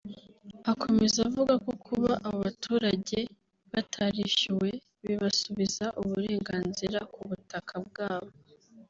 Akomeza 0.71 1.17
avuga 1.27 1.53
ko 1.63 1.71
kuba 1.85 2.11
abo 2.25 2.37
baturage 2.45 3.19
batarishyuwe 3.71 4.69
bibasubiza 5.05 5.85
uburenganzira 6.01 6.99
ku 7.13 7.19
butaka 7.29 7.75
bwa 7.87 8.11
bo 8.23 8.31